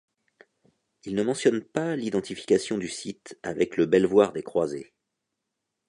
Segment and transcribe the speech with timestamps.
[1.03, 4.93] Ils ne mentionnent pas l'identification du site avec le Belvoir des croisés.